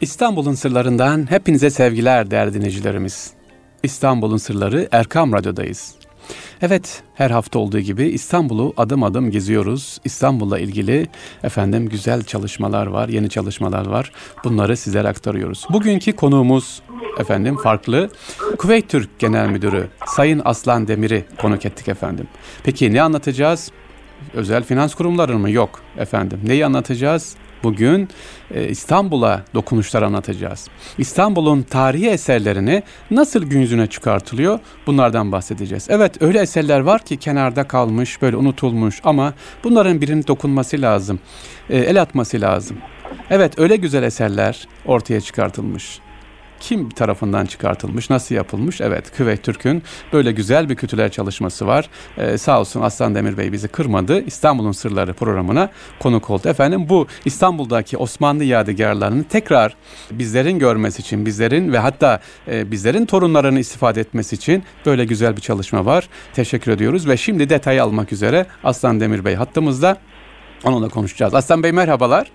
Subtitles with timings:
[0.00, 3.32] İstanbul'un sırlarından hepinize sevgiler değerli dinleyicilerimiz.
[3.82, 5.94] İstanbul'un sırları Erkam Radyo'dayız.
[6.62, 10.00] Evet, her hafta olduğu gibi İstanbul'u adım adım geziyoruz.
[10.04, 11.06] İstanbul'la ilgili
[11.42, 14.12] efendim güzel çalışmalar var, yeni çalışmalar var.
[14.44, 15.66] Bunları sizlere aktarıyoruz.
[15.70, 16.82] Bugünkü konuğumuz
[17.18, 18.10] efendim farklı.
[18.58, 22.26] Kuveyt Türk Genel Müdürü Sayın Aslan Demir'i konuk ettik efendim.
[22.64, 23.70] Peki ne anlatacağız?
[24.34, 25.50] Özel finans kurumları mı?
[25.50, 26.40] Yok efendim.
[26.46, 27.36] Neyi anlatacağız?
[27.62, 28.08] Bugün
[28.54, 30.68] e, İstanbul'a dokunuşlar anlatacağız.
[30.98, 35.86] İstanbul'un tarihi eserlerini nasıl gün yüzüne çıkartılıyor bunlardan bahsedeceğiz.
[35.90, 41.20] Evet öyle eserler var ki kenarda kalmış böyle unutulmuş ama bunların birinin dokunması lazım.
[41.70, 42.76] E, el atması lazım.
[43.30, 46.00] Evet öyle güzel eserler ortaya çıkartılmış
[46.60, 48.80] kim tarafından çıkartılmış, nasıl yapılmış?
[48.80, 51.88] Evet, Küveyt Türk'ün böyle güzel bir kütüler çalışması var.
[52.18, 54.22] Ee, sağ olsun Aslan Demir Bey bizi kırmadı.
[54.24, 56.48] İstanbul'un Sırları programına konuk oldu.
[56.48, 59.76] Efendim bu İstanbul'daki Osmanlı yadigarlarını tekrar
[60.10, 65.40] bizlerin görmesi için, bizlerin ve hatta e, bizlerin torunlarını istifade etmesi için böyle güzel bir
[65.40, 66.08] çalışma var.
[66.34, 69.96] Teşekkür ediyoruz ve şimdi detayı almak üzere Aslan Demir Bey hattımızda.
[70.64, 71.34] Onunla konuşacağız.
[71.34, 72.30] Aslan Bey merhabalar.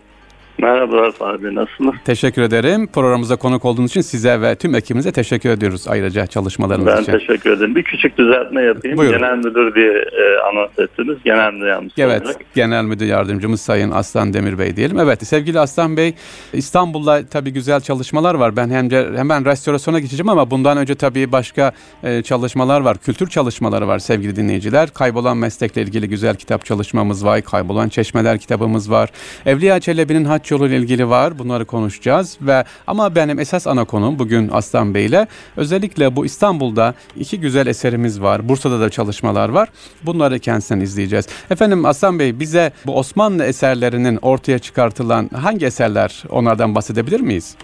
[0.57, 1.93] Merhabalar Fahri, nasılsınız?
[2.05, 2.87] Teşekkür ederim.
[2.87, 7.13] Programımıza konuk olduğunuz için size ve tüm ekibimize teşekkür ediyoruz ayrıca çalışmalarınız ben için.
[7.13, 7.75] Ben teşekkür ederim.
[7.75, 8.97] Bir küçük düzeltme yapayım.
[8.97, 9.17] Buyurun.
[9.19, 11.17] Genel müdür diye e, anons ettiniz.
[11.25, 12.37] Genel müdür yardımcısı Evet, olarak.
[12.55, 14.99] Genel Müdür Yardımcımız Sayın Aslan Demir Bey diyelim.
[14.99, 16.13] Evet, sevgili Aslan Bey,
[16.53, 18.55] İstanbul'da tabii güzel çalışmalar var.
[18.55, 21.71] Ben hem de, hemen restorasyona geçeceğim ama bundan önce tabii başka
[22.03, 22.97] e, çalışmalar var.
[22.97, 24.89] Kültür çalışmaları var sevgili dinleyiciler.
[24.89, 27.41] Kaybolan meslekle ilgili güzel kitap çalışmamız var.
[27.41, 29.09] Kaybolan çeşmeler kitabımız var.
[29.45, 31.39] Evliya Çelebi'nin haç yolu ile ilgili var.
[31.39, 35.27] Bunları konuşacağız ve ama benim esas ana konum bugün Aslan Bey ile
[35.57, 38.49] özellikle bu İstanbul'da iki güzel eserimiz var.
[38.49, 39.69] Bursa'da da çalışmalar var.
[40.03, 41.27] Bunları kendisinden izleyeceğiz.
[41.49, 47.55] Efendim Aslan Bey bize bu Osmanlı eserlerinin ortaya çıkartılan hangi eserler onlardan bahsedebilir miyiz?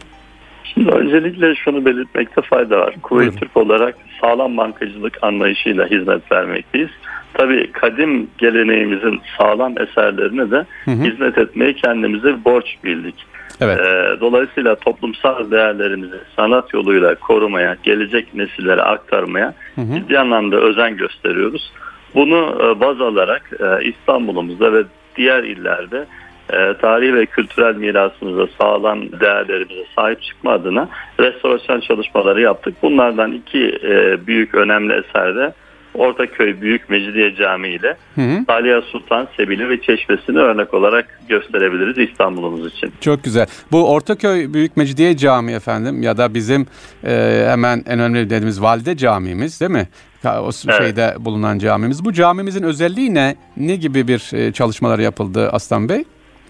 [0.73, 2.95] Şimdi öncelikle şunu belirtmekte fayda var.
[3.01, 3.39] Kuveyt.
[3.39, 6.89] Türk olarak sağlam bankacılık anlayışıyla hizmet vermekteyiz.
[7.33, 11.03] Tabii kadim geleneğimizin sağlam eserlerine de Hı hı.
[11.03, 13.15] hizmet etmeyi kendimize borç bildik.
[13.61, 13.79] Evet.
[13.79, 19.95] Ee, dolayısıyla toplumsal değerlerimizi sanat yoluyla korumaya, gelecek nesillere aktarmaya Hı hı.
[19.95, 21.71] ciddi anlamda özen gösteriyoruz.
[22.15, 24.83] Bunu e, baz alarak e, İstanbul'umuzda ve
[25.15, 26.05] diğer illerde
[26.53, 30.89] e, tarihi ve kültürel mirasımıza sağlam değerlerimize sahip çıkma adına
[31.19, 32.75] restorasyon çalışmaları yaptık.
[32.81, 35.53] Bunlardan iki e, büyük önemli eserde
[35.93, 38.43] Ortaköy Büyük Mecidiye Camii ile Hı hı.
[38.47, 42.93] Salih Sultan Sebili ve Çeşmesi'ni örnek olarak gösterebiliriz İstanbul'umuz için.
[43.01, 43.47] Çok güzel.
[43.71, 46.67] Bu Ortaköy Büyük Mecidiye Camii efendim ya da bizim
[47.03, 49.87] e, hemen en önemli dediğimiz Valide Camimiz değil mi?
[50.25, 50.77] O Evet.
[50.77, 52.05] şeyde bulunan camimiz.
[52.05, 53.35] Bu camimizin özelliği ne?
[53.57, 56.03] Ne gibi bir e, çalışmalar yapıldı Aslan Bey?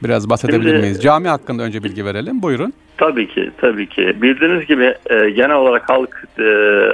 [0.03, 1.01] Biraz bahsedebilir Şimdi- miyiz?
[1.03, 2.41] Cami hakkında önce bilgi verelim.
[2.41, 2.73] Buyurun.
[2.97, 4.21] Tabii ki, tabii ki.
[4.21, 6.43] Bildiğiniz gibi e, genel olarak halk e,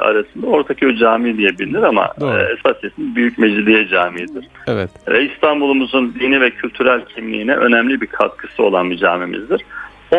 [0.01, 2.37] arasında Ortaköy Camii diye bilinir ama Doğru.
[2.37, 4.47] e, esas ismi Büyük Mecidiye Camii'dir.
[4.67, 4.89] Evet.
[5.07, 9.61] Ve İstanbul'umuzun dini ve kültürel kimliğine önemli bir katkısı olan bir camimizdir.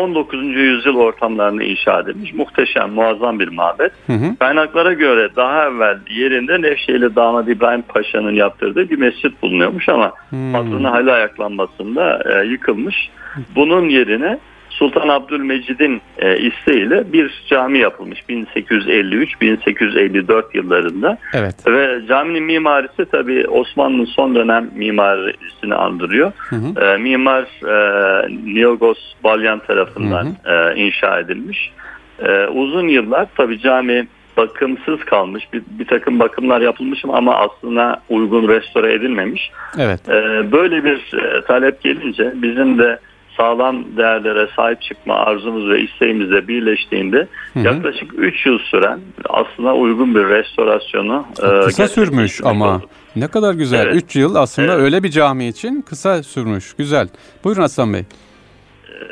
[0.01, 0.43] 19.
[0.43, 3.91] yüzyıl ortamlarında inşa edilmiş muhteşem, muazzam bir mabet.
[4.07, 4.37] Hı hı.
[4.39, 10.51] Kaynaklara göre daha evvel yerinde Nevşehirli Damat İbrahim Paşa'nın yaptırdığı bir mescit bulunuyormuş ama Hmm.
[10.53, 13.09] patronu hali ayaklanmasında e, yıkılmış.
[13.55, 14.37] Bunun yerine
[14.69, 21.55] Sultan Abdülmecid'in e, isteğiyle bir cami yapılmış 1853-1854 yıllarında Evet.
[21.67, 26.31] ve caminin mimarisi tabi Osmanlı'nın son dönem mimarisini andırıyor.
[26.37, 26.85] Hı hı.
[26.85, 31.71] E, mimar e, Niogos Balyan tarafından e, inşa edilmiş.
[32.19, 34.07] E, uzun yıllar tabi cami
[34.37, 35.53] bakımsız kalmış.
[35.53, 39.51] Bir, bir takım bakımlar yapılmış ama aslına uygun restore edilmemiş.
[39.79, 40.09] Evet.
[40.09, 42.99] E, böyle bir e, talep gelince bizim de
[43.37, 47.63] sağlam değerlere sahip çıkma arzumuz ve isteğimizle birleştiğinde Hı hı.
[47.63, 48.99] yaklaşık 3 yıl süren
[49.29, 52.75] aslına uygun bir restorasyonu e, Kısa sürmüş ama.
[52.75, 52.83] oldu.
[53.15, 53.85] Ne kadar güzel.
[53.85, 53.95] Evet.
[53.95, 54.83] 3 yıl aslında Evet.
[54.83, 56.73] öyle bir cami için kısa sürmüş.
[56.77, 57.07] Güzel.
[57.43, 58.03] Buyurun Aslan Bey.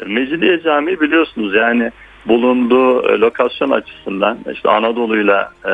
[0.07, 1.91] Mecidiye Camii biliyorsunuz yani
[2.27, 5.71] bulunduğu e, lokasyon açısından işte Anadolu'yla e,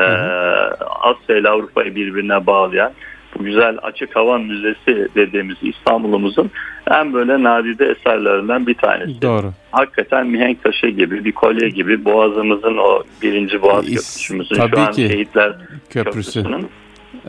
[1.01, 2.91] Asya ile Avrupa'yı birbirine bağlayan
[3.39, 6.51] bu güzel açık hava müzesi dediğimiz İstanbul'umuzun
[6.91, 9.21] en böyle nadide eserlerinden bir tanesi.
[9.21, 9.51] Doğru.
[9.71, 14.81] Hakikaten mihenk taşı gibi bir kolye gibi boğazımızın o birinci boğaz İs- köprüsümüzün tabii şu
[14.81, 15.01] an ki.
[15.01, 15.53] şehitler
[15.89, 16.43] Köprüsü.
[16.43, 16.67] köprüsünün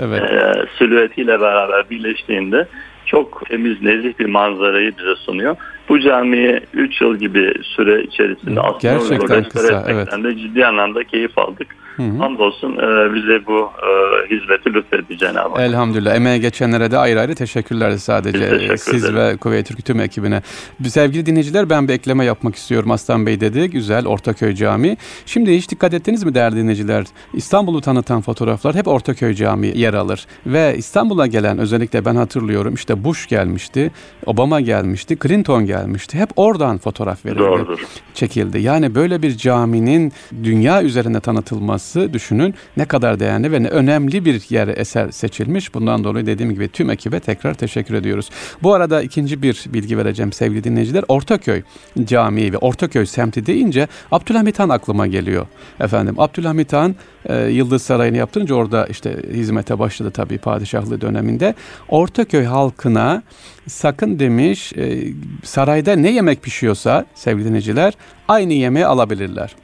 [0.00, 0.22] Evet.
[0.30, 2.66] e, silüetiyle beraber birleştiğinde
[3.06, 5.56] çok temiz, nezih bir manzarayı bize sunuyor.
[5.88, 11.38] Bu camiyi 3 yıl gibi süre içerisinde aslında Gerçekten kısa, etmekten de ciddi anlamda keyif
[11.38, 11.66] aldık.
[11.96, 12.18] Hı hı.
[12.18, 13.90] Hamdolsun e, bize bu e,
[14.30, 15.60] hizmeti lütfetti Cenab-ı Hak.
[15.60, 16.14] Elhamdülillah.
[16.14, 18.50] Emeğe geçenlere de ayrı ayrı teşekkürler sadece.
[18.50, 19.16] Teşekkür Siz ederim.
[19.16, 20.42] ve Kuveyt Türk tüm ekibine.
[20.86, 22.90] Sevgili dinleyiciler ben bir ekleme yapmak istiyorum.
[22.90, 23.70] Aslan Bey dedi.
[23.70, 24.96] Güzel Ortaköy Camii.
[25.26, 27.04] Şimdi hiç dikkat ettiniz mi değerli dinleyiciler?
[27.34, 30.26] İstanbul'u tanıtan fotoğraflar hep Ortaköy Camii yer alır.
[30.46, 33.90] Ve İstanbul'a gelen özellikle ben hatırlıyorum işte Bush gelmişti,
[34.26, 36.18] Obama gelmişti, Clinton gelmişti.
[36.18, 37.38] Hep oradan fotoğraf verildi.
[37.38, 37.80] Doğrudur.
[38.14, 38.60] Çekildi.
[38.60, 40.12] Yani böyle bir caminin
[40.44, 41.81] dünya üzerinde tanıtılması
[42.12, 45.74] düşünün ne kadar değerli ve ne önemli bir yer eser seçilmiş.
[45.74, 48.30] Bundan dolayı dediğim gibi tüm ekibe tekrar teşekkür ediyoruz.
[48.62, 51.04] Bu arada ikinci bir bilgi vereceğim sevgili dinleyiciler.
[51.08, 51.62] Ortaköy
[52.04, 55.46] Camii ve Ortaköy semti deyince Abdülhamit Han aklıma geliyor.
[55.80, 56.94] Efendim Abdülhamit Han
[57.24, 61.54] e, Yıldız Sarayı'nı yaptırınca orada işte hizmete başladı tabii padişahlığı döneminde.
[61.88, 63.22] Ortaköy halkına
[63.66, 65.12] sakın demiş e,
[65.44, 67.94] sarayda ne yemek pişiyorsa sevgili dinleyiciler
[68.28, 69.54] aynı yemeği alabilirler.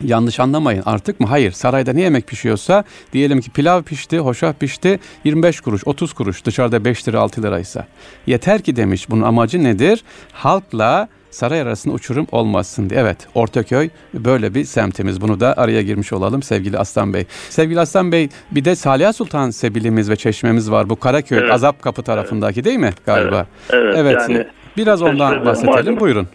[0.00, 1.26] Yanlış anlamayın artık mı?
[1.26, 1.52] Hayır.
[1.52, 6.84] Sarayda ne yemek pişiyorsa diyelim ki pilav pişti, hoşaf pişti 25 kuruş, 30 kuruş dışarıda
[6.84, 7.86] 5 lira 6 liraysa.
[8.26, 10.04] Yeter ki demiş bunun amacı nedir?
[10.32, 13.00] Halkla saray arasında uçurum olmasın diye.
[13.00, 15.20] Evet Ortaköy böyle bir semtimiz.
[15.20, 17.24] Bunu da araya girmiş olalım sevgili Aslan Bey.
[17.50, 20.90] Sevgili Aslan Bey bir de Salih Sultan Sebilimiz ve çeşmemiz var.
[20.90, 21.52] Bu Karaköy evet.
[21.52, 23.46] Azap Kapı tarafındaki değil mi galiba?
[23.70, 23.84] Evet.
[23.84, 23.96] Evet.
[23.98, 24.16] evet.
[24.30, 24.46] Yani,
[24.76, 26.00] Biraz ondan bahsedelim.
[26.00, 26.28] Buyurun.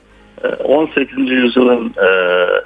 [0.63, 1.17] 18.
[1.17, 2.09] yüzyılın e,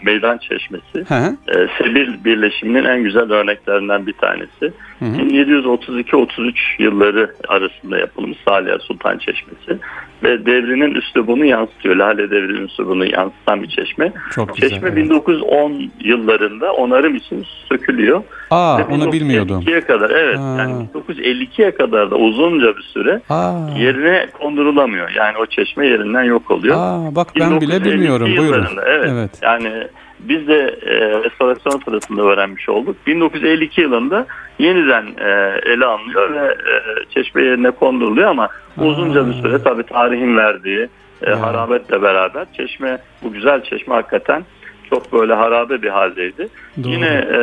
[0.04, 1.06] meydan çeşmesi
[1.48, 4.74] e, Sebil birleşiminin en güzel örneklerinden bir tanesi.
[5.02, 9.80] 1732-33 yılları arasında yapılmış Salih Sultan Çeşmesi
[10.24, 11.96] ve devrinin üslubunu yansıtıyor.
[11.96, 14.12] Lale devrinin üslubunu yansıtan bir çeşme.
[14.32, 18.24] Çok çeşme güzel, 1910 yıllarında onarım için sökülüyor.
[18.52, 19.64] Aa, ve onu bilmiyordum.
[19.82, 23.54] kadar evet yani 1952'ye kadar da uzunca bir süre Aa.
[23.78, 25.10] yerine kondurulamıyor.
[25.10, 26.76] Yani o çeşme yerinden yok oluyor.
[26.80, 28.30] Aa, bak ben bile bilmiyorum.
[28.38, 28.68] Buyurun.
[28.86, 29.32] Evet, evet.
[29.42, 29.88] Yani
[30.20, 32.96] biz de e, restorasyon sırasında öğrenmiş olduk.
[33.08, 34.26] 1952 yılında
[34.60, 38.84] yeniden e, ele alınıyor ve e, çeşme yerine konduruluyor ama Aa.
[38.84, 40.90] uzunca bir süre tabii tarihin verdiği
[41.28, 44.44] e, harabetle beraber çeşme bu güzel çeşme hakikaten
[44.90, 46.48] çok böyle harabe bir haldeydi.
[46.84, 46.92] Doğru.
[46.92, 47.40] Yine e,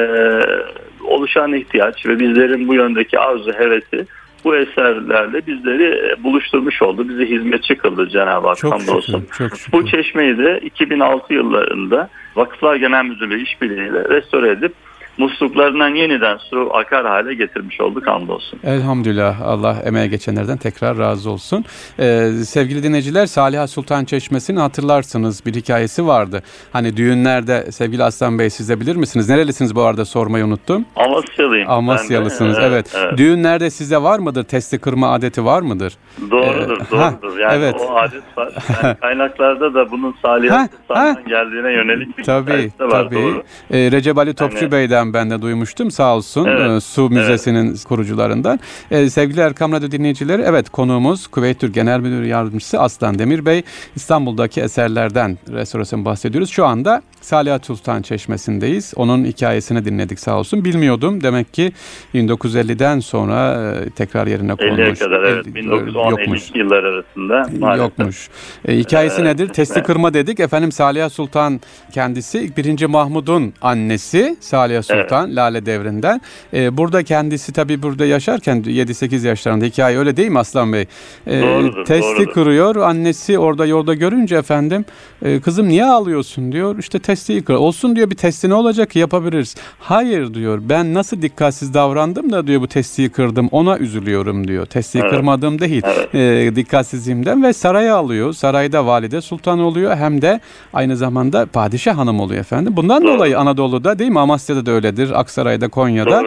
[1.05, 4.07] oluşan ihtiyaç ve bizlerin bu yöndeki arzu hevesi
[4.45, 7.09] bu eserlerle bizleri e, buluşturmuş oldu.
[7.09, 9.21] Bizi hizmetçi kıldı Cenab-ı Hak çok hamdolsun.
[9.21, 9.73] Şükür, çok şükür.
[9.73, 14.73] Bu çeşmeyi de 2006 yıllarında Vakıflar Genel Müdürlüğü işbirliğiyle restore edip
[15.21, 18.59] musluklarından yeniden su akar hale getirmiş olduk hamdolsun.
[18.65, 21.65] Elhamdülillah Allah emeğe geçenlerden tekrar razı olsun.
[21.99, 26.43] Ee, sevgili dinleyiciler Saliha Sultan Çeşmesi'ni hatırlarsınız bir hikayesi vardı.
[26.73, 29.29] Hani düğünlerde sevgili Aslan Bey siz de bilir misiniz?
[29.29, 30.85] Nerelisiniz bu arada sormayı unuttum.
[30.97, 31.71] Amasyalıyım.
[31.71, 33.05] Amasyalısınız evet, evet.
[33.09, 33.19] evet.
[33.19, 34.45] Düğünlerde sizde var mıdır?
[34.45, 35.97] Testi kırma adeti var mıdır?
[36.31, 37.39] Doğrudur ee, doğrudur.
[37.39, 37.75] Yani evet.
[37.79, 38.53] o adet var.
[38.83, 42.89] Yani kaynaklarda da bunun Saliha Sultan'dan geldiğine yönelik bir tabii, var.
[42.91, 43.15] Tabii.
[43.15, 43.43] Doğru.
[43.71, 46.71] Ee, Recep Ali Topçu yani, Bey'den ben de duymuştum sağ olsun evet.
[46.71, 47.85] E, Su Müzesi'nin evet.
[47.85, 48.61] kurucularından.
[48.91, 53.63] Ee, sevgili Erkam Radyo dinleyicileri evet konuğumuz Kuveyt Türk Genel Müdür Yardımcısı Aslan Demir Bey.
[53.97, 56.51] İstanbul'daki eserlerden restorasyon bahsediyoruz.
[56.51, 58.93] Şu anda Salih Sultan Çeşmesi'ndeyiz.
[58.97, 60.65] Onun hikayesini dinledik sağ olsun.
[60.65, 61.23] Bilmiyordum.
[61.23, 61.73] Demek ki
[62.15, 64.79] 1950'den sonra e, tekrar yerine konmuş.
[64.79, 65.47] 50'ye kadar evet.
[65.47, 67.99] 1910-52 yıllar arasında maalesef.
[67.99, 68.29] Yokmuş.
[68.69, 69.49] E, hikayesi ee, nedir?
[69.49, 70.41] Testi kırma dedik.
[70.41, 71.61] Efendim Salih Sultan
[71.93, 72.87] kendisi 1.
[72.87, 75.00] Mahmud'un annesi Salih Sultan.
[75.03, 75.37] Sultan evet.
[75.37, 76.21] Lale devrinden.
[76.55, 80.87] E, burada kendisi tabi burada yaşarken 7-8 yaşlarında hikaye öyle değil mi Aslan Bey?
[81.27, 82.33] E, doğrudur, testi doğrudur.
[82.33, 82.77] kırıyor.
[82.77, 84.85] Annesi orada yolda görünce efendim
[85.23, 86.79] e, kızım niye ağlıyorsun diyor.
[86.79, 87.55] İşte testi kır.
[87.55, 89.55] Olsun diyor bir testi ne olacak ki yapabiliriz.
[89.79, 94.67] Hayır diyor ben nasıl dikkatsiz davrandım da diyor bu testiyi kırdım ona üzülüyorum diyor.
[94.67, 95.13] Testiyi evet.
[95.13, 95.83] kırmadığım değil.
[95.85, 96.15] Evet.
[96.15, 98.33] E, dikkatsizliğimden ve saraya alıyor.
[98.33, 100.41] Sarayda valide sultan oluyor hem de
[100.73, 102.77] aynı zamanda padişah hanım oluyor efendim.
[102.77, 103.15] Bundan Doğru.
[103.15, 105.21] dolayı Anadolu'da değil mi Amasya'da da öyledir öyledir.
[105.21, 106.23] Aksaray'da, Konya'da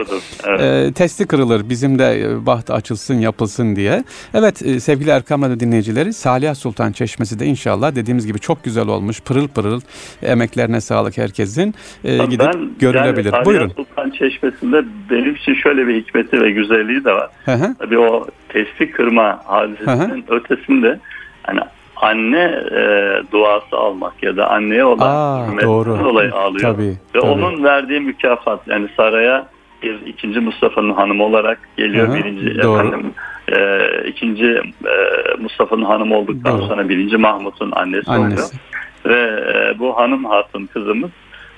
[0.48, 0.62] evet.
[0.62, 1.70] e, testi kırılır.
[1.70, 4.04] Bizim de e, baht açılsın, yapılsın diye.
[4.34, 8.88] Evet e, sevgili Erkam Radyo dinleyicileri Salih Sultan Çeşmesi de inşallah dediğimiz gibi çok güzel
[8.88, 9.22] olmuş.
[9.22, 9.82] Pırıl pırıl
[10.22, 11.74] emeklerine sağlık herkesin.
[12.04, 13.34] E, gidip ben, görülebilir.
[13.34, 13.70] Yani, Buyurun.
[13.70, 17.30] Sultan Çeşmesi'nde benim için şöyle bir hikmeti ve güzelliği de var.
[17.46, 17.76] Hı hı.
[17.80, 21.00] Tabii o testi kırma hadisesinin ötesinde
[21.44, 21.60] hani
[21.96, 22.82] anne e,
[23.32, 26.74] duası almak ya da anneye olan hürmetinden dolayı ağlıyor.
[26.74, 27.32] Tabii, Ve tabii.
[27.32, 29.48] onun verdiği mükafat yani saraya
[29.84, 32.08] bir ikinci Mustafa'nın hanımı olarak geliyor.
[32.08, 32.80] Aha, birinci doğru.
[32.88, 33.14] efendim
[33.52, 34.96] e, ikinci e,
[35.40, 36.68] Mustafa'nın hanımı olduktan doğru.
[36.68, 38.34] sonra birinci Mahmut'un annesi, annesi.
[38.34, 38.50] oluyor.
[39.06, 41.10] Ve e, bu hanım hatun kızımız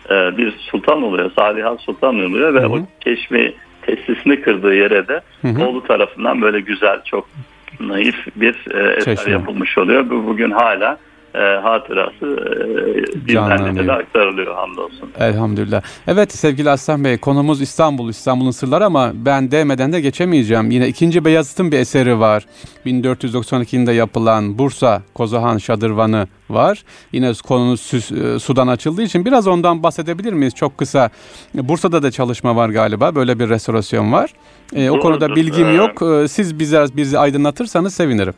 [0.10, 1.32] e, bir sultan oluyor.
[1.36, 2.70] Saliha Sultan oluyor ve Hı-hı.
[2.74, 5.66] o keşmi tesisini kırdığı yere de Hı-hı.
[5.68, 7.28] oğlu tarafından böyle güzel çok
[7.80, 10.10] naif bir e, eser yapılmış oluyor.
[10.10, 10.98] Bu bugün hala
[11.36, 15.10] e, hatırası e, dinlenmede de aktarılıyor hamdolsun.
[15.20, 15.82] Elhamdülillah.
[16.08, 20.72] Evet sevgili Aslan Bey konumuz İstanbul, İstanbul'un sırları ama ben demeden de geçemeyeceğim.
[20.72, 21.26] Yine 2.
[21.26, 22.46] Beyazıt'ın bir eseri var.
[22.86, 26.84] 1492'de yapılan Bursa Kozahan Şadırvanı var.
[27.12, 30.56] Yine konumuz e, sudan açıldığı için biraz ondan bahsedebilir miyiz?
[30.56, 31.10] Çok kısa.
[31.54, 33.16] Bursa'da da çalışma var galiba.
[33.16, 34.34] Böyle bir restorasyon var.
[34.76, 36.02] E, o konuda bilgim ee, yok.
[36.02, 38.34] E, siz bize bizi aydınlatırsanız sevinirim.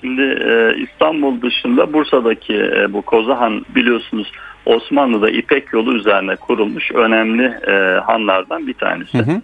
[0.00, 4.32] Şimdi e, İstanbul dışında Bursa'daki e, bu Kozahan biliyorsunuz
[4.66, 9.18] Osmanlı'da İpek yolu üzerine kurulmuş önemli e, hanlardan bir tanesi.
[9.18, 9.40] Hı hı.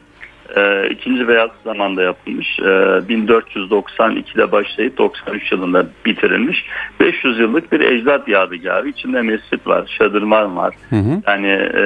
[0.56, 2.58] E, ikinci Beyaz zamanda yapılmış.
[2.58, 6.64] E, 1492'de başlayıp 93 yılında bitirilmiş.
[7.00, 8.88] 500 yıllık bir ecdat yadigarı.
[8.88, 10.74] İçinde mescit var, şadırman var.
[10.90, 11.22] Hı hı.
[11.26, 11.82] Yani e,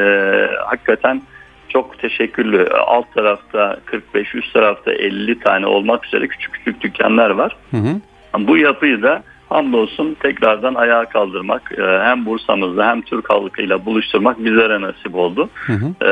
[0.64, 1.22] hakikaten
[1.68, 2.68] çok teşekkürlü.
[2.68, 7.56] Alt tarafta 45, üst tarafta 50 tane olmak üzere küçük küçük dükkanlar var.
[7.70, 8.00] Hı hı.
[8.38, 14.80] Bu yapıyı da hamdolsun tekrardan ayağa kaldırmak e, hem Bursa'mızda hem Türk halkıyla buluşturmak bizlere
[14.80, 15.48] nasip oldu.
[15.54, 15.86] Hı hı.
[16.00, 16.06] Ee,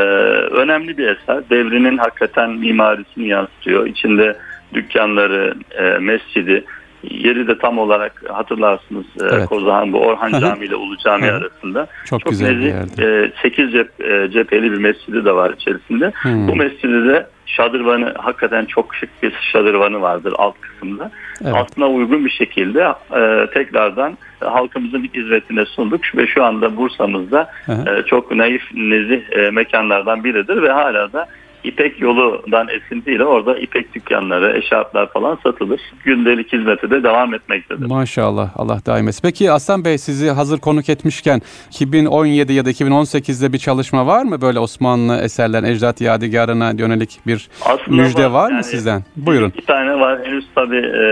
[0.63, 1.51] önemli bir eser.
[1.51, 3.87] Devrinin hakikaten mimarisini yansıtıyor.
[3.87, 4.37] İçinde
[4.75, 6.65] dükkanları, e, mescidi,
[7.11, 9.49] yeri de tam olarak hatırlarsınız e, evet.
[9.49, 11.87] Kozahan bu Orhan Camii ile Ulu Cami arasında.
[12.05, 13.33] Çok, Çok güzel nezih, bir yerde.
[13.43, 13.91] 8 cep,
[14.33, 16.13] cepheli bir mescidi de var içerisinde.
[16.23, 16.49] Hmm.
[16.49, 21.11] Bu mescidi de şadırvanı hakikaten çok şık bir şadırvanı vardır alt kısımda.
[21.45, 21.55] Evet.
[21.55, 28.31] Altına uygun bir şekilde e, tekrardan halkımızın hizmetine sunduk ve şu anda Bursa'mızda e, çok
[28.35, 31.27] naif nezih e, mekanlardan biridir ve hala da
[31.65, 35.81] İpek yolundan esintiyle orada İpek dükkanları, eşarplar falan satılır.
[36.05, 37.87] Gündelik hizmeti de devam etmektedir.
[37.87, 39.21] Maşallah Allah daim etsin.
[39.23, 41.41] Peki Aslan Bey sizi hazır konuk etmişken
[41.71, 47.49] 2017 ya da 2018'de bir çalışma var mı böyle Osmanlı eserlerin ecdat yadigarına yönelik bir
[47.65, 49.03] Aslında müjde var, var mı yani sizden?
[49.17, 49.53] Buyurun.
[49.57, 51.05] Bir tane var henüz tabii e,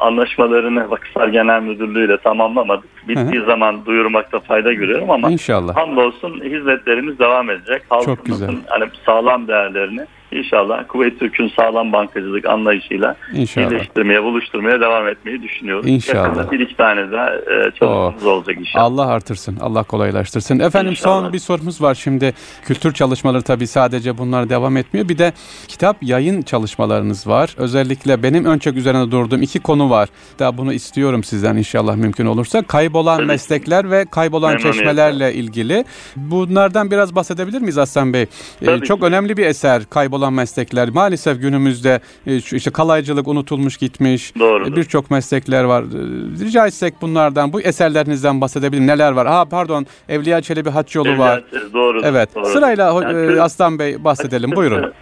[0.00, 3.08] anlaşmalarını Vakıflar Genel Müdürlüğü ile tamamlamadık.
[3.08, 3.46] Bittiği Hı-hı.
[3.46, 5.76] zaman duyurmakta fayda görüyorum ama İnşallah.
[5.76, 7.82] hamdolsun hizmetlerimiz devam edecek.
[7.88, 13.70] Halkımızın hani sağlam değerlerini İnşallah Kuveyt Türk'ün sağlam bankacılık anlayışıyla İnşallah.
[13.70, 15.88] iyileştirmeye, buluşturmaya devam etmeyi düşünüyoruz.
[15.88, 16.24] İnşallah.
[16.24, 18.32] Yakında bir iki tane daha e, çalışmamız oh.
[18.32, 18.84] olacak inşallah.
[18.84, 20.58] Allah artırsın, Allah kolaylaştırsın.
[20.58, 21.22] Efendim inşallah.
[21.22, 22.34] son bir sorumuz var şimdi.
[22.64, 25.08] Kültür çalışmaları tabii sadece bunlar devam etmiyor.
[25.08, 25.32] Bir de
[25.68, 27.54] kitap yayın çalışmalarınız var.
[27.56, 30.08] Özellikle benim ön çok üzerine durduğum iki konu var.
[30.38, 32.62] Daha bunu istiyorum sizden inşallah mümkün olursa.
[32.62, 33.26] Kaybolan tabii.
[33.26, 34.78] meslekler ve kaybolan Memnuniyetle.
[34.78, 35.84] çeşmelerle ilgili.
[36.16, 38.26] Bunlardan biraz bahsedebilir miyiz Aslan Bey?
[38.62, 39.06] Ee, çok ki.
[39.06, 39.82] önemli bir eser.
[39.90, 44.32] Kaybolan olan meslekler maalesef günümüzde e, işte kalaycılık unutulmuş gitmiş.
[44.36, 45.82] E, birçok meslekler var.
[45.82, 48.86] E, rica etsek bunlardan bu eserlerinizden bahsedebilir.
[48.86, 49.26] Neler var?
[49.26, 51.44] Ha pardon Evliya Çelebi Haç yolu var.
[51.72, 52.00] Doğru.
[52.04, 52.34] Evet.
[52.34, 52.46] Doğru.
[52.46, 54.56] Sırayla yani, Aslan Bey bahsedelim.
[54.56, 54.92] Buyurun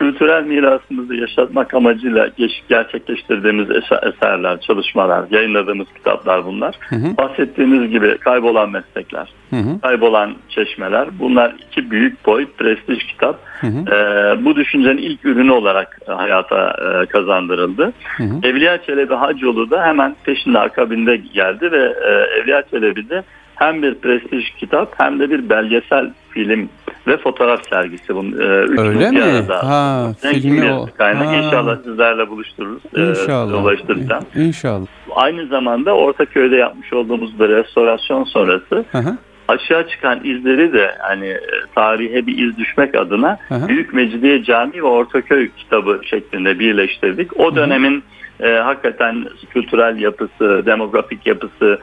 [0.00, 2.30] kültürel mirasımızı yaşatmak amacıyla
[2.68, 3.70] gerçekleştirdiğimiz
[4.02, 6.76] eserler, çalışmalar, yayınladığımız kitaplar bunlar.
[6.80, 7.16] Hı hı.
[7.16, 9.80] Bahsettiğimiz gibi kaybolan meslekler, hı hı.
[9.80, 11.08] kaybolan çeşmeler.
[11.18, 13.38] Bunlar iki büyük boy prestij kitap.
[13.60, 13.94] Hı hı.
[13.94, 17.92] Ee, bu düşüncenin ilk ürünü olarak hayata e, kazandırıldı.
[18.16, 18.34] Hı hı.
[18.42, 23.22] Evliya Çelebi Hacıoğlu da hemen peşinde akabinde geldi ve e, Evliya Çelebi'de
[23.60, 26.68] hem bir prestij kitap hem de bir belgesel film
[27.06, 28.14] ve fotoğraf sergisi.
[28.14, 28.44] Bunun, e,
[28.80, 29.22] Öyle mi?
[29.22, 29.70] Arada.
[29.70, 30.86] Ha, filmi o.
[30.98, 31.26] Kaynak.
[31.26, 31.34] Ha.
[31.34, 32.82] İnşallah sizlerle buluştururuz.
[32.96, 34.22] İnşallah.
[34.36, 34.42] E.
[34.42, 34.86] İnşallah.
[35.10, 39.16] Aynı zamanda Ortaköy'de yapmış olduğumuz bir restorasyon sonrası hı
[39.50, 41.40] aşağı çıkan izleri de hani e,
[41.74, 43.68] tarihe bir iz düşmek adına Aha.
[43.68, 47.40] Büyük Mecidiye Camii ve Ortaköy kitabı şeklinde birleştirdik.
[47.40, 48.04] O dönemin
[48.40, 51.78] e, hakikaten kültürel yapısı, demografik yapısı,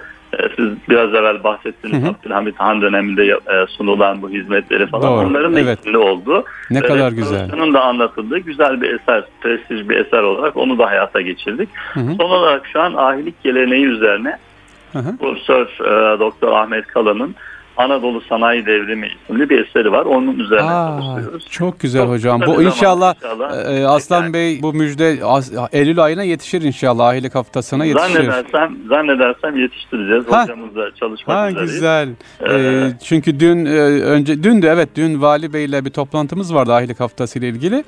[0.55, 2.09] siz biraz evvel bahsettiniz hı hı.
[2.09, 5.79] Abdülhamit Han döneminde e, sunulan bu hizmetleri falan Doğru, onların da evet.
[5.79, 6.43] içinde oldu.
[6.71, 7.51] Ne Ve kadar güzel.
[7.53, 11.69] Onun da anlatıldığı güzel bir eser, prestij bir eser olarak onu da hayata geçirdik.
[11.93, 12.15] Hı hı.
[12.19, 14.37] Son olarak şu an ahilik geleneği üzerine
[14.93, 15.17] hı hı.
[15.17, 17.35] Profesör e, Doktor Ahmet Kala'nın
[17.77, 20.05] Anadolu Sanayi Devrimi isimli bir eseri var.
[20.05, 21.47] Onun üzerine Aa, çalışıyoruz.
[21.49, 22.41] Çok güzel çok hocam.
[22.41, 25.17] Bu inşallah, inşallah e, Aslan yani, Bey bu müjde
[25.71, 27.07] Eylül ayına yetişir inşallah.
[27.07, 28.13] Ahilik haftasına yetişir.
[28.13, 30.23] Zannedersem, zannedersem yetiştireceğiz.
[30.31, 30.43] Ha.
[30.43, 31.71] Hocamızla çalışmak ha, üzereyiz.
[31.71, 32.09] Güzel.
[32.41, 36.53] Ee, ee, çünkü dün e, önce dün de evet dün Vali Bey ile bir toplantımız
[36.53, 37.83] vardı Ahilik haftası ile ilgili.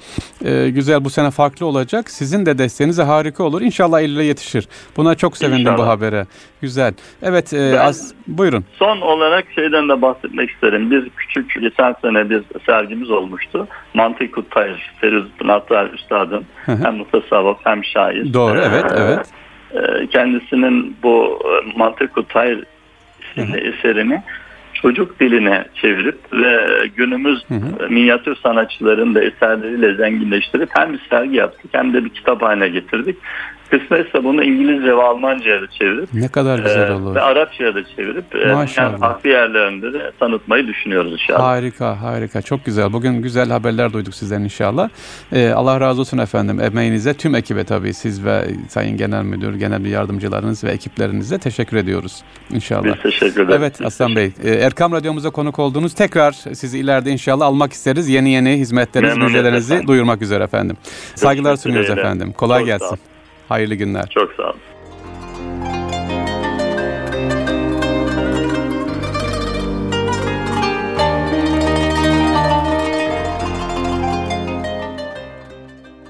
[0.45, 2.09] Ee, güzel bu sene farklı olacak.
[2.11, 3.61] Sizin de desteğinize harika olur.
[3.61, 4.67] İnşallah Eylül'e yetişir.
[4.97, 5.77] Buna çok sevindim inşallah.
[5.77, 6.25] bu habere.
[6.61, 6.93] Güzel.
[7.21, 8.65] Evet e, az, buyurun.
[8.79, 10.91] Son olarak şeyden şeyden de bahsetmek isterim.
[10.91, 13.67] Biz küçük geçen sene bir sergimiz olmuştu.
[13.93, 18.33] Mantık Kutayır, Feruz Pınartar Üstad'ın hem mutasavvıf hem şair.
[18.33, 19.29] Doğru, evet, ee, evet.
[20.11, 22.11] Kendisinin bu e, Mantık
[23.31, 24.21] isimli eserini
[24.73, 27.89] çocuk diline çevirip ve günümüz hı hı.
[27.89, 33.17] minyatür sanatçıların da eserleriyle zenginleştirip hem bir sergi yaptık hem de bir kitap haline getirdik.
[33.71, 37.15] Kısmetse bunu İngilizce ve Almanca'ya da çevirip ne kadar güzel e, olur.
[37.15, 38.89] ve Arapça'ya da çevirip e, Maşallah.
[38.91, 41.39] yani farklı yerlerinde de tanıtmayı düşünüyoruz inşallah.
[41.39, 42.41] Harika, harika.
[42.41, 42.93] Çok güzel.
[42.93, 44.89] Bugün güzel haberler duyduk sizden inşallah.
[45.33, 46.59] Ee, Allah razı olsun efendim.
[46.61, 51.77] Emeğinize, tüm ekibe tabii siz ve Sayın Genel Müdür, Genel bir Yardımcılarınız ve ekiplerinize teşekkür
[51.77, 52.83] ediyoruz inşallah.
[52.83, 53.55] Biz teşekkür ederiz.
[53.59, 55.93] Evet Aslan Bey, e, Erkam Radyomuza konuk oldunuz.
[55.93, 58.09] Tekrar sizi ileride inşallah almak isteriz.
[58.09, 60.77] Yeni yeni hizmetleriniz, müjdelerinizi duyurmak üzere efendim.
[61.15, 62.33] Saygılar sunuyoruz efendim.
[62.33, 62.99] Kolay Çok gelsin.
[63.49, 64.09] Hayırlı günler.
[64.09, 64.59] Çok sağ olun.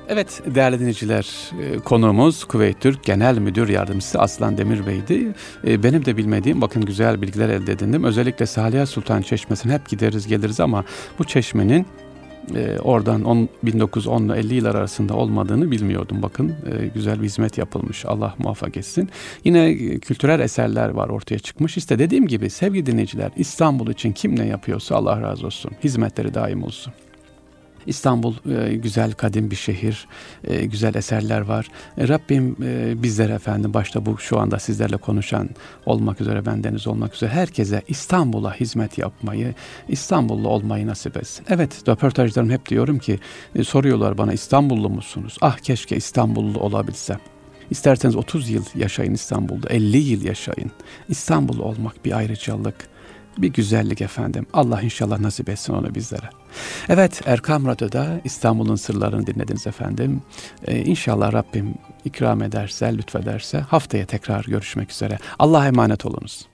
[0.10, 5.34] Evet değerli dinleyiciler e, konuğumuz Kuveyt Türk Genel Müdür Yardımcısı Aslan Demir Bey'di.
[5.68, 8.04] E, Benim de bilmediğim bakın güzel bilgiler elde edindim.
[8.04, 10.84] Özellikle Saliha Sultan Çeşmesi'ne hep gideriz geliriz ama
[11.20, 11.86] bu çeşmenin
[12.56, 16.22] e, oradan 10, 1910 ile 50 yıllar arasında olmadığını bilmiyordum.
[16.22, 18.06] Bakın e, güzel bir hizmet yapılmış.
[18.06, 19.10] Allah muvaffak etsin.
[19.44, 21.78] Yine e, kültürel eserler var ortaya çıkmış.
[21.78, 25.72] İşte dediğim gibi sevgili dinleyiciler İstanbul için kim ne yapıyorsa Allah razı olsun.
[25.84, 26.94] Hizmetleri daim olsun.
[27.90, 30.08] İstanbul e, güzel kadim bir şehir,
[30.44, 31.68] e, güzel eserler var.
[31.98, 35.50] E, Rabbim e, bizlere efendim başta bu şu anda sizlerle konuşan
[35.86, 39.54] olmak üzere bendeniz olmak üzere herkese İstanbul'a hizmet yapmayı,
[39.88, 41.46] İstanbullu olmayı nasip etsin.
[41.50, 43.20] Evet röportajlarım hep diyorum ki
[43.64, 45.38] soruyorlar bana İstanbullu musunuz?
[45.42, 47.20] Ah keşke İstanbullu olabilsem.
[47.70, 50.72] İsterseniz 30 yıl yaşayın İstanbul'da, 50 yıl yaşayın.
[51.10, 52.76] İstanbullu olmak bir ayrıcalık,
[53.42, 54.46] bir güzellik efendim.
[54.54, 56.30] Allah inşallah nasip etsin onu bizlere.
[56.90, 60.22] Evet Erkam Radyo'da İstanbul'un sırlarını dinlediniz efendim.
[60.68, 65.18] Ee, inşallah Rabbim ikram ederse, lütfederse haftaya tekrar görüşmek üzere.
[65.40, 66.48] Allah'a emanet olunuz.